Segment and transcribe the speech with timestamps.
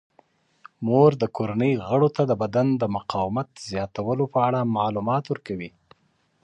[0.85, 5.69] مور د کورنۍ غړو ته د بدن د مقاومت زیاتولو په اړه معلومات ورکوي.